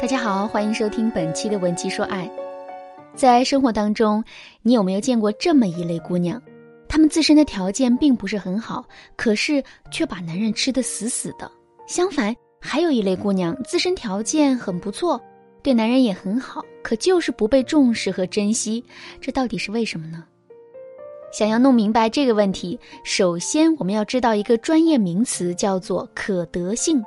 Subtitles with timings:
[0.00, 2.24] 大家好，欢迎收听本期的《文姬说爱》。
[3.14, 4.24] 在生活当中，
[4.62, 6.40] 你有没有见过这么一类姑娘？
[6.88, 8.82] 她们自身的条件并不是很好，
[9.14, 11.52] 可是却把男人吃得死死的。
[11.86, 15.20] 相反，还有一类姑娘，自身条件很不错，
[15.62, 18.82] 对男人也很好，可就是不被重视和珍惜。
[19.20, 20.24] 这到底是为什么呢？
[21.30, 27.04] 想要弄明白这个问题，首先我们要知道一个专业名词，叫做可得性。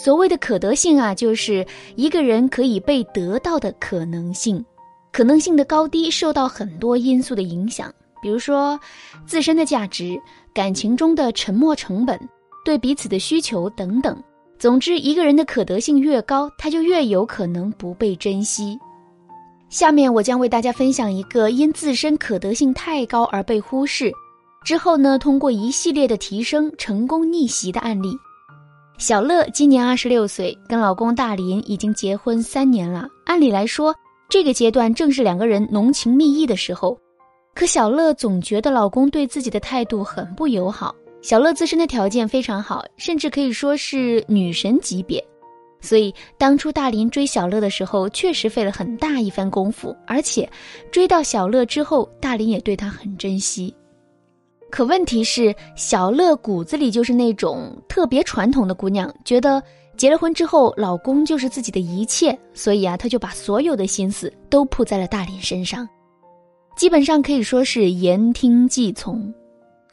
[0.00, 1.66] 所谓的可得性啊，就是
[1.96, 4.64] 一个人可以被得到的可能性。
[5.10, 8.78] 可能性的高低受到很多因素的影响，比如说
[9.26, 10.16] 自身的价值、
[10.54, 12.16] 感情中的沉没成本、
[12.64, 14.16] 对彼此的需求等等。
[14.56, 18.78] 总之，一个人的可得性越高，他就越有可能不被珍惜。
[19.68, 24.12] 下面我将为大家分享一个因自身可得性太高而被忽视，
[24.64, 28.16] 之后呢，通过一系列的提升成功逆袭的案例。
[28.98, 33.08] 小乐今年二十六岁，跟老公大林已经结婚三年了。
[33.26, 33.94] 按理来说，
[34.28, 36.98] 这个阶段正是两个人浓情蜜意的时候，
[37.54, 40.92] 可小乐总觉得老公对自己的态度很不友好。
[41.22, 45.24] 小乐自身的条件非常好，甚至可以说是女神级别，
[45.80, 49.96] 所以当初大林追小乐的时候，确实费了很大一番功夫。
[50.08, 50.48] 而且，
[50.90, 53.72] 追到小乐之后，大林也对他很珍惜。
[54.70, 59.62] 可问题是，小乐骨子里就是那种特别传统的姑娘，觉得
[59.96, 65.88] 结了婚之后，老公就是自己的一切，所以啊，她就把所有的心思都扑在了大林身上，
[66.76, 69.32] 基本上可以说是言听计从。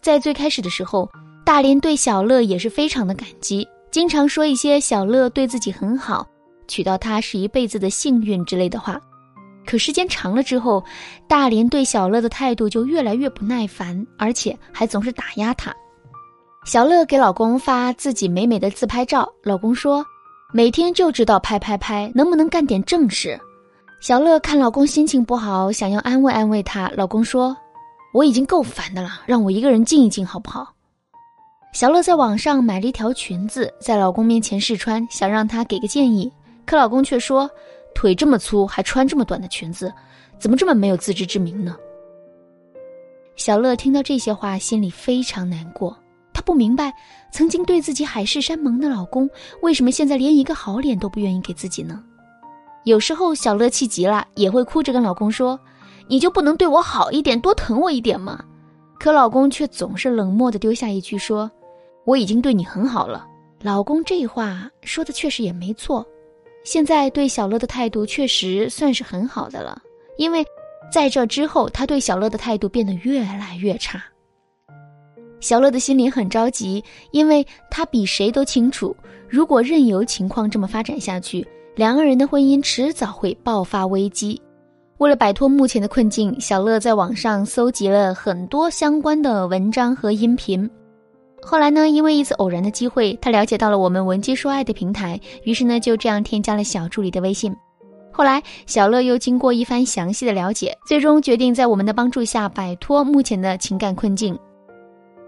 [0.02, 1.10] 在最开始的时候，
[1.46, 6.28] 大林对小乐也是非常的感激，经常说一些小乐对自己很好，
[6.68, 9.02] 娶到她是一辈子的幸运之类的话。
[9.66, 10.84] 可时间长了之后，
[11.28, 15.74] 大林对小乐的态度就越来越不耐烦，而且还总是打压她。
[16.66, 20.06] 小乐给老公发自己美美的自拍照，老公说
[20.54, 23.40] ：“每天就知道拍拍拍，能不能干点正事？”
[24.02, 27.56] 小乐看老公心情不好，想要安慰安慰他，老公说
[28.14, 30.74] ：“我已经够烦的了，让我一个人静一静好不好？”
[31.74, 36.32] 小乐在网上买了一条裙子，在老公面前试穿，想让他给个建议，
[36.66, 37.50] 可老公却说。
[37.96, 39.92] 腿这么粗，还穿这么短的裙子，
[40.38, 41.76] 怎么这么没有自知之明呢？
[43.36, 45.98] 小乐听到这些话，心里非常难过。
[46.34, 46.94] 她不明白，
[47.32, 49.28] 曾经对自己海誓山盟的老公，
[49.62, 52.04] 为什么现在连一个好脸都不愿意给自己呢？
[52.84, 55.60] 有时候，小乐气急了，也会哭着跟老公说
[56.08, 58.44] ：“你就不能对我好一点，多疼我一点吗？”
[59.00, 61.50] 可老公却总是冷漠的丢下一句说
[62.06, 63.26] ：“我已经对你很好了。”
[63.64, 66.06] 老公这话说的确实也没错。
[66.66, 69.82] 现在对小乐的态度确实算是很好的了，
[70.18, 70.44] 因为
[70.92, 74.04] 在这之后，他对小乐的态度变得越来越差。
[75.40, 78.96] 小乐的心里很着急，因为他比谁都清楚，
[79.30, 84.42] 如果任由情况这么发展下去，两个人的婚姻迟早会爆发危机。
[84.98, 90.68] 为了摆脱目前的困境，小乐在网上搜集了很多相关的文章和音频。
[91.48, 97.56] 后来呢，因为一次偶然的机会，他了解到了我们文姬说爱的平台，于是呢，就这样添加了小助理的微信。
[98.12, 104.36] 后来，小乐又经过一番详细的了解，最终决定在我们的帮助下摆脱目前的情感困境。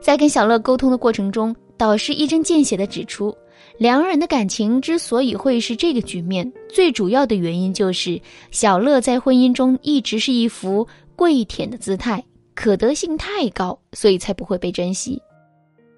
[0.02, 3.32] 在跟小乐沟通的过程中，导师一针见血地指出，
[3.78, 8.20] 两个人的感情之所以会是这个局面，最主要的原因就是
[8.50, 12.24] 小乐在婚姻中一直是一副跪舔的姿态，
[12.56, 15.22] 可得性太高，所以才不会被珍惜。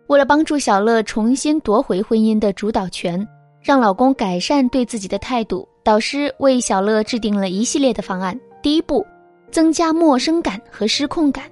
[0.09, 3.25] 为了帮助小乐重新夺回婚姻的主导权，
[3.61, 8.37] 让老公改善对自己的态度，导师为小乐制定了一系列的方案。
[8.59, 9.05] 第一步，
[9.51, 11.43] 增加陌生感和失控感。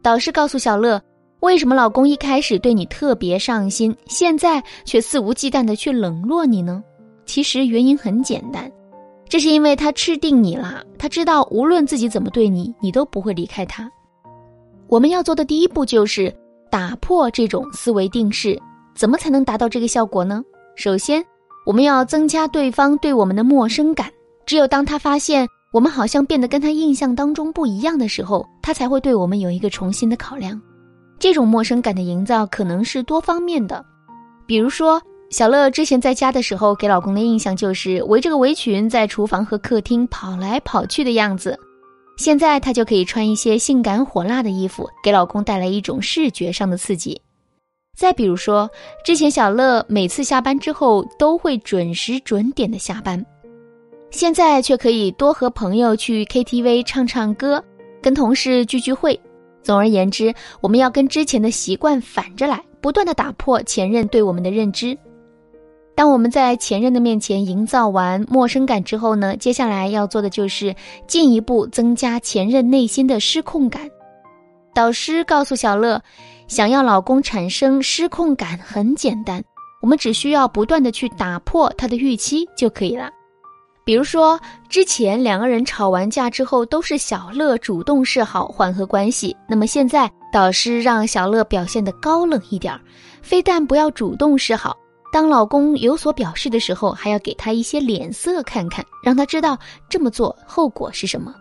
[0.00, 0.98] 导师告诉小乐，
[1.40, 6.82] 为什么老公一开始对你特别上心，现在却肆无忌惮的去冷落你呢？
[7.26, 8.72] 其实原因很简单，
[9.28, 10.82] 这是因为他吃定你了。
[10.98, 13.86] 他知道无论自己怎么对你，你都不会离开他。
[14.88, 16.34] 我们要做的第一步就是。
[16.72, 18.58] 打破这种思维定式，
[18.94, 20.42] 怎么才能达到这个效果呢？
[20.74, 21.22] 首先，
[21.66, 24.10] 我们要增加对方对我们的陌生感。
[24.46, 30.58] 只有当他发现我们好像变得跟他印象当中不一样的时候，他才会对我们有一个重新的考量。
[31.18, 33.84] 这种陌生感的营造可能是多方面的，
[34.46, 34.98] 比如说，
[35.28, 41.54] 小乐之前在家的时候给老公的印象就是围着个围裙在厨房和客厅跑来跑去的样子。
[42.22, 47.20] 现在她就可以穿一些性感火辣的衣服，给老公带来一种视觉上的刺激。
[47.98, 48.70] 再比如说，
[49.04, 53.26] 之前小乐每次下班之后都会准时准点的下班，
[54.12, 57.62] 现在却可以多和朋友去 KTV 唱唱歌，
[58.00, 59.18] 跟同事聚聚会。
[59.62, 64.96] 总而言之，我们要跟之前的习惯反着来，不断的打破前任对我们的认知。
[65.94, 70.74] 当我们在前任的面前营造完陌生感之后呢，接下来要做的就是
[71.06, 73.88] 进一步增加前任内心的失控感。
[74.74, 76.02] 导师告诉小乐，
[76.48, 79.44] 想要老公产生失控感很简单，
[79.82, 83.10] 我们只需要不断的去打破他的预期就可以了。
[83.84, 84.40] 比如说，
[84.70, 92.80] 之前两个人吵完架之后都是小乐主动示好缓和关系，那么现在导师让小乐表现得高冷一点儿，
[93.20, 94.74] 非但不要主动示好。
[95.12, 101.34] 当老公有所表示的时候，还要给他一些脸色看看，让他知道这么做后果是什么。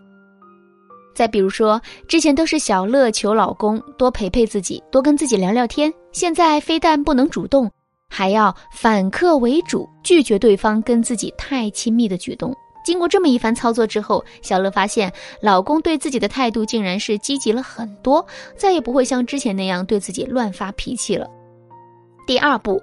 [1.15, 7.71] 再比如说，之前都是小乐求老公多陪陪自己，多跟自己聊聊天，现在非但不能主动，
[8.09, 12.53] 还要反客为主，拒绝对方跟自己太亲密的举动。
[12.83, 18.25] 经过这么一番操作之后，小乐发现老公对自己的态度竟然是积极了很多，
[18.57, 21.25] 再也不会像之前那样对自己乱发脾气了。
[22.27, 22.81] 第二步。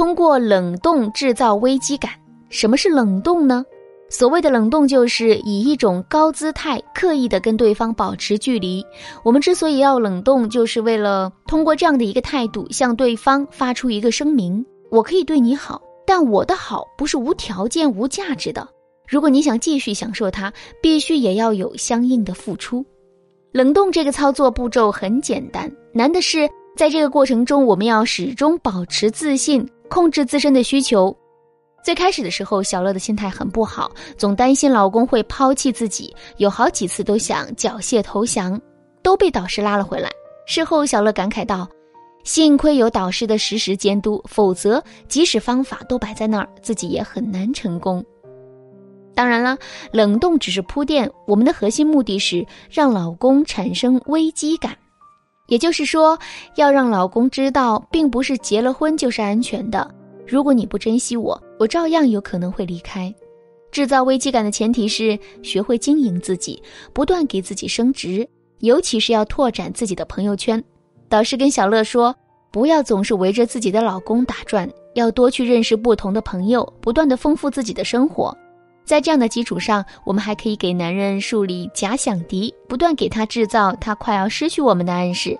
[0.00, 2.10] 通过冷冻制造危机感。
[2.48, 3.62] 什么是冷冻呢？
[4.08, 8.82] 所谓的冷冻，就是以一种高姿态，刻意的跟对方保持距离。
[9.22, 18.66] 我们之所以要冷冻，就是为了通过这样的一个态度，向对方发出一个声明：我可以对你好，但我的好不是无条件、无价值的。
[19.06, 20.50] 如果你想继续享受它，
[20.80, 22.82] 必须也要有相应的付出。
[23.52, 29.68] 冷冻这个操作步骤很简单，难的是在这个过程中，我们要始终保持自信。
[29.90, 31.14] 控制自身的需求。
[31.82, 38.58] 最开始的时候，小乐的心态很不好，总担心老公会抛弃自己，有好几次都想缴械投降，
[39.02, 40.08] 都被导师拉了回来。
[40.46, 41.66] 事后，小乐感慨道
[42.22, 48.04] ：“幸亏有导师的实时监督，否则即使方法都摆在那儿，自己也很难成功。”
[49.14, 49.56] 当然了，
[49.90, 54.76] 冷冻只是铺垫，我们的核心目的是让老公产生危机感。
[55.50, 56.18] 也就是说，
[56.54, 59.94] 要让老公知道，并不是结了婚就是安全的。
[60.26, 63.12] 如果你不珍惜我，我照样有可能会离开。
[63.72, 66.62] 制造危机感的前提是学会经营自己，
[66.92, 68.26] 不断给自己升职，
[68.60, 70.62] 尤其是要拓展自己的朋友圈。
[71.08, 72.14] 导师跟小乐说，
[72.52, 78.36] 不要总是围着自己的老公打转，要多去认识不同的朋友，不断的丰富自己的生活。
[78.90, 85.38] 在这样的基础上，我们还可以给男人树立假想敌，不断给他制造他快要失去我们的暗示。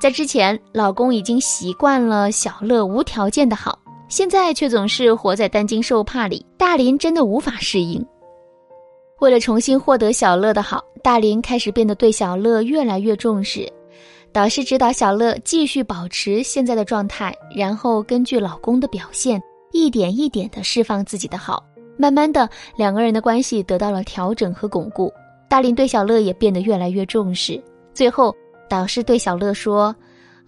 [0.00, 6.44] 在之前，老公已经习惯了小乐无条件的好，现在却总是活在担惊受怕里。
[6.56, 8.04] 大林真的无法适应。
[9.20, 13.64] 为了重新获得小乐的好，大林开始变得对小乐越来越重视。
[14.32, 19.40] 导师指导小乐继续保持现在的状态，然后根据老公的表现，
[19.70, 21.62] 一点一点的释放自己的好。
[22.02, 25.12] 慢慢的，两个人的关系得到了调整和巩固。
[25.48, 27.62] 大林对小乐也变得越来越重视。
[27.94, 28.34] 最后，
[28.68, 29.94] 导师对小乐说：“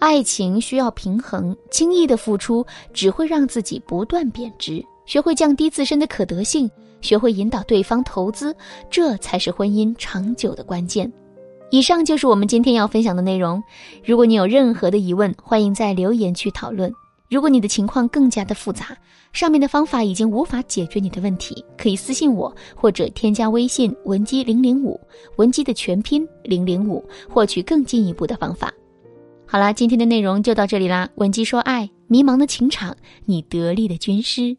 [0.01, 4.85] 爱情需要平衡，轻易的付出只会让自己不断贬值。
[5.07, 6.69] 学会降低自身的可得性，
[7.01, 8.53] 学会引导对方投资，
[8.91, 11.09] 这才是婚姻长久的关键。”
[11.71, 13.63] 以上就是我们今天要分享的内容。
[14.05, 16.93] 如果你有任何的疑问，欢迎在留言区讨论。
[17.31, 18.97] 如果你的情况更加的复杂，
[19.33, 25.01] 上面的方法已经无法解决你的问题，可以私信我或者添加微信文姬零零五，
[25.37, 28.73] 文姬的全拼零零五，获取更进一步的方法。
[29.47, 31.09] 好啦，今天的内容就到这里啦。
[31.17, 34.57] 文姬说爱，迷茫的情场，你得力的军师。